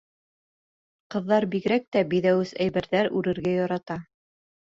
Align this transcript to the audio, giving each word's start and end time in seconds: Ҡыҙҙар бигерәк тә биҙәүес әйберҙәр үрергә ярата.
Ҡыҙҙар 1.15 1.45
бигерәк 1.51 1.85
тә 1.95 2.03
биҙәүес 2.15 2.55
әйберҙәр 2.67 3.13
үрергә 3.19 3.55
ярата. 3.59 3.99